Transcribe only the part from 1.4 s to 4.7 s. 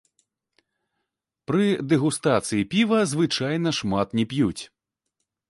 Пры дэгустацыі піва звычайна шмат не п'юць.